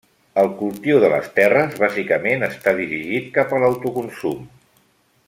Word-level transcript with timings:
El 0.43 0.47
cultiu 0.61 1.01
de 1.03 1.11
les 1.11 1.27
terres, 1.35 1.77
bàsicament 1.83 2.47
està 2.49 2.73
dirigit 2.79 3.29
cap 3.39 3.55
a 3.59 3.63
l'autoconsum. 3.65 4.45